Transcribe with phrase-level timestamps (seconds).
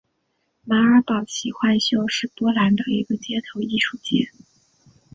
[0.63, 4.31] 马尔堡奇幻秀是波兰的一个街头艺术节。